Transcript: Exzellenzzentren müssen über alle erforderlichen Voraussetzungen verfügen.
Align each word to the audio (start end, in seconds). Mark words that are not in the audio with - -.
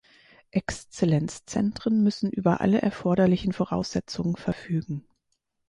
Exzellenzzentren 0.49 2.01
müssen 2.01 2.31
über 2.31 2.59
alle 2.59 2.81
erforderlichen 2.81 3.53
Voraussetzungen 3.53 4.35
verfügen. 4.35 5.05